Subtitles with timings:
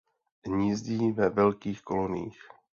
[0.45, 2.39] Hnízdí ve velkých koloniích.